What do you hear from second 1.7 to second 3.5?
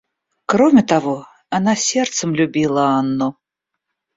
сердцем любила Анну.